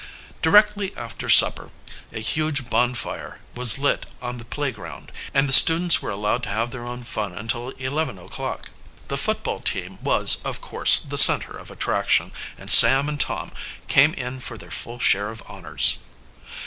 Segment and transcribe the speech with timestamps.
[0.41, 1.69] Directly after supper
[2.11, 6.71] a huge bonfire was lit on the playground, and the students were allowed to have
[6.71, 8.71] their own fun until eleven o'clock.
[9.09, 13.51] The football team was, of course, the center of attraction, and Sam and Tom
[13.87, 15.99] came in for their full share of honors.